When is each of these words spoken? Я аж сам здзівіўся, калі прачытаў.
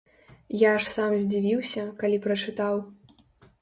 Я 0.61 0.71
аж 0.77 0.87
сам 0.95 1.13
здзівіўся, 1.25 1.87
калі 2.03 2.17
прачытаў. 2.29 2.87